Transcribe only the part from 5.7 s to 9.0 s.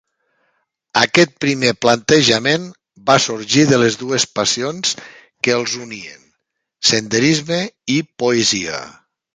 unien: senderisme i poesia.